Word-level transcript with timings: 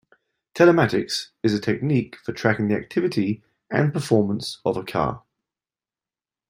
Telematics 0.55 1.27
is 1.43 1.53
a 1.53 1.59
technique 1.59 2.15
for 2.15 2.33
tracking 2.33 2.67
the 2.67 2.75
activity 2.75 3.43
and 3.69 3.93
performance 3.93 4.59
of 4.65 4.75
a 4.75 4.83
car. 4.83 5.21